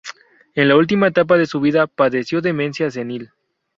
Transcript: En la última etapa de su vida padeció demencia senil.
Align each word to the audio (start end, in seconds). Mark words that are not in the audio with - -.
En 0.55 0.67
la 0.67 0.75
última 0.77 1.05
etapa 1.09 1.37
de 1.37 1.45
su 1.45 1.59
vida 1.59 1.85
padeció 1.85 2.41
demencia 2.41 2.89
senil. 2.89 3.29